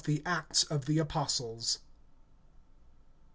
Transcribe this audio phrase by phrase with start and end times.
[0.03, 1.77] THE ACTS OF THE APOSTLES.
[1.79, 1.85] I.